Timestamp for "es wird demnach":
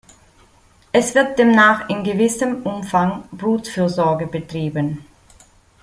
0.91-1.87